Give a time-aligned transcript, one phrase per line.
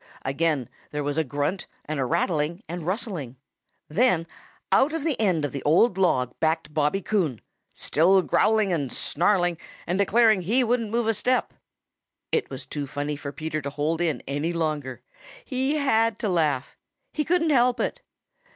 [0.25, 3.35] Again there was a grunt and a rattling and rustling.
[3.87, 4.25] Then
[4.71, 7.39] out of the end of the old log backed Bobby Coon,
[7.71, 11.53] still growling and snarling and declaring he wouldn't move a step.
[12.31, 15.03] It was too funny for Peter to hold in any longer.
[15.45, 16.75] He had to laugh.
[17.13, 18.01] He couldn't help it.